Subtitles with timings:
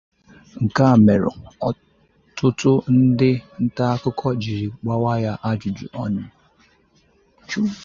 [0.63, 1.29] Nke a mere
[1.67, 3.31] ọtụtụ ndị
[3.63, 5.87] nta akụkọ jiri gbawa ya ajụjụ